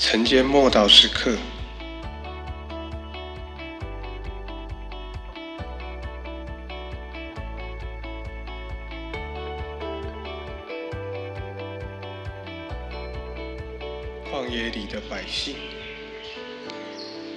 [0.00, 1.36] 晨间默祷时刻，
[14.24, 15.54] 旷野里的百姓，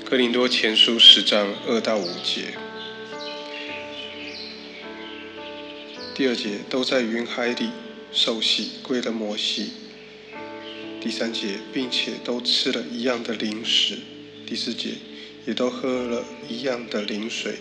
[0.09, 2.55] 哥林多前书十章二到五节，
[6.15, 7.69] 第二节都在云海里
[8.13, 9.82] 受洗归了摩西。
[11.03, 13.97] 第三节，并且都吃了一样的零食；
[14.47, 14.91] 第四节，
[15.45, 17.55] 也都喝了一样的灵水。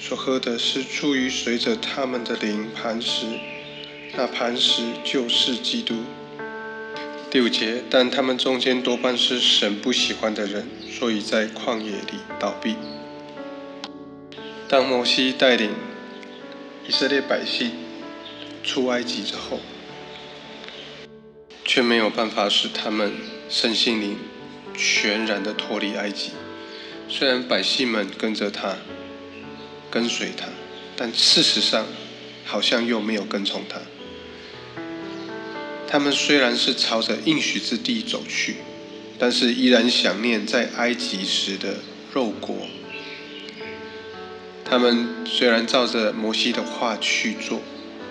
[0.00, 3.24] 所喝的是出于随着他们的灵磐石，
[4.16, 5.94] 那磐石就是基督。
[7.30, 12.74] 第五节，但他们中间多半是神不喜欢的人，所以在旷野里倒闭。
[14.68, 15.70] 当摩西带领
[16.88, 17.70] 以色列百姓
[18.64, 19.60] 出埃及之后，
[21.74, 23.10] 却没有办法使他们
[23.48, 24.16] 身心灵
[24.76, 26.30] 全然的脱离埃及。
[27.08, 28.76] 虽然百姓们跟着他，
[29.90, 30.46] 跟随他，
[30.94, 31.84] 但事实上
[32.44, 33.80] 好像又没有跟从他。
[35.88, 38.54] 他们虽然是朝着应许之地走去，
[39.18, 41.78] 但是依然想念在埃及时的
[42.12, 42.68] 肉国。
[44.64, 47.60] 他们虽然照着摩西的话去做，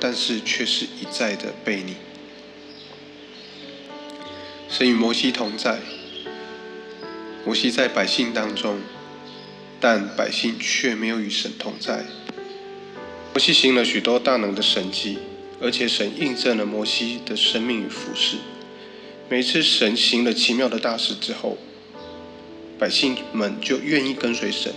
[0.02, 1.96] 但是却是一再的背逆。
[4.76, 5.78] 神与摩西同在，
[7.46, 8.80] 摩西在百姓当中，
[9.80, 12.04] 但百姓却没有与神同在。
[13.34, 15.20] 摩西行了许多大能的神迹，
[15.62, 18.38] 而且神印证了摩西的生命与服饰。
[19.30, 21.56] 每次神行了奇妙的大事之后，
[22.80, 24.74] 百姓们就愿意跟随神。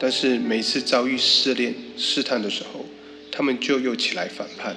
[0.00, 2.84] 但是每次遭遇试炼、试探的时候，
[3.30, 4.74] 他们就又起来反叛。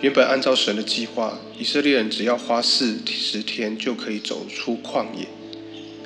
[0.00, 5.28] 原本按照神的计划，以色列人只要花四十天就可以走出旷野。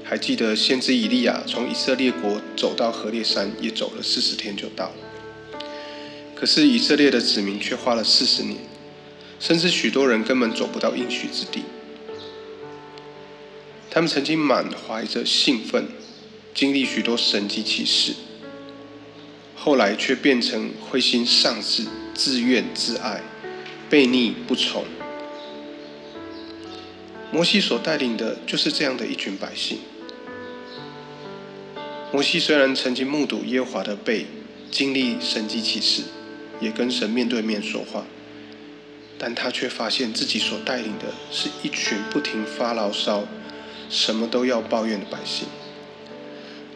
[0.02, 5.60] 还记得先知以利亚从以色列国走到河烈山，也走了四十天就到了。
[6.34, 8.56] 可是以色列的子民却花了四十年，
[9.38, 11.62] 甚至许多人根本走不到应许之地。
[13.88, 15.86] 他们曾经满怀着兴奋，
[16.52, 18.12] 经历许多神迹奇事，
[19.54, 23.22] 后来却变成灰心丧志、自怨自艾。
[23.90, 24.84] 背逆不从，
[27.30, 29.78] 摩西所带领的就是这样的一群百姓。
[32.12, 34.26] 摩西虽然曾经目睹耶和华的背，
[34.70, 36.02] 经历神迹奇事，
[36.60, 38.04] 也跟神面对面说话，
[39.18, 43.26] 但他却发现自己所带领的是一群不停发牢骚、
[43.90, 45.46] 什么都要抱怨的百姓。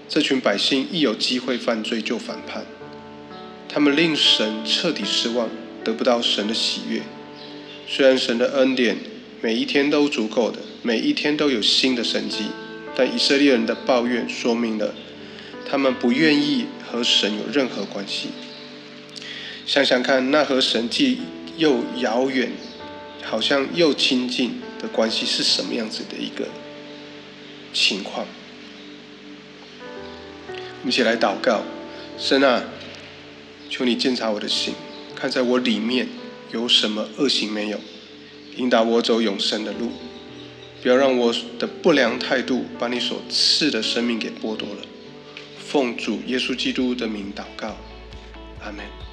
[0.09, 2.65] 这群百姓一有机会犯罪就反叛，
[3.69, 5.49] 他们令神彻底失望。
[5.85, 7.03] 得不到神的喜悦。
[7.87, 8.97] 虽然神的恩典
[9.41, 12.47] 每一天都足够的，每一天都有新的神迹，
[12.97, 14.95] 但以色列人的抱怨说明了
[15.69, 18.29] 他们不愿意和神有任何关系。
[19.65, 21.19] 想想看，那和神既
[21.57, 22.51] 又遥远，
[23.23, 26.49] 好像又亲近的关系是什么样子的一个
[27.73, 28.27] 情况？
[30.49, 31.63] 我们一起来祷告：
[32.19, 32.65] 神啊，
[33.69, 34.75] 求你检查我的心。
[35.19, 36.07] 看在我里面
[36.53, 37.81] 有什么恶行没有，
[38.57, 39.91] 引导我走永生的路，
[40.81, 44.83] 不要让我的不良态度把你所赐的生命给剥夺了。
[45.59, 47.77] 奉主耶稣基督的名祷告，
[48.63, 49.08] 阿门。